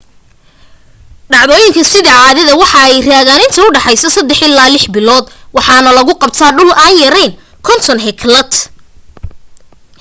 [1.31, 6.45] dhacdooyinka sida caadada waxa ay raagan inta udhaxeysa saddex ilaa lix bilood waxaana lagu qabta
[6.57, 7.31] dhul aan ka yareyn
[7.71, 8.51] 50 hektar